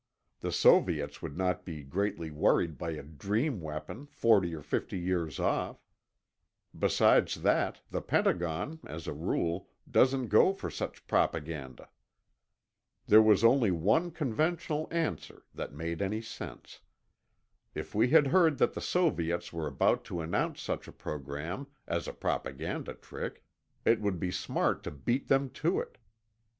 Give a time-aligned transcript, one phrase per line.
[0.39, 5.39] The Soviets would not be greatly worried by a dream weapon forty or fifty years
[5.39, 5.85] off.
[6.75, 11.87] Besides that, the Pentagon, as a rule, doesn't go for such propaganda.
[13.05, 16.79] There was only one conventional answer that made any sense.
[17.75, 22.07] If we had heard that the Soviets were about to announce such a program, as
[22.07, 23.43] a propaganda trick,
[23.85, 25.99] it would be smart to beat them to it.